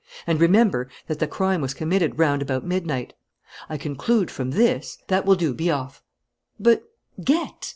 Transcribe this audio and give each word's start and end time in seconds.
And 0.25 0.41
remember 0.41 0.87
that 1.05 1.19
the 1.19 1.27
crime 1.27 1.61
was 1.61 1.75
committed 1.75 2.17
round 2.17 2.41
about 2.41 2.65
midnight. 2.65 3.13
I 3.69 3.77
conclude 3.77 4.31
from 4.31 4.49
this" 4.49 4.97
"That 5.09 5.27
will 5.27 5.35
do; 5.35 5.53
be 5.53 5.69
off!" 5.69 6.01
"But" 6.59 6.85
"Get!" 7.23 7.69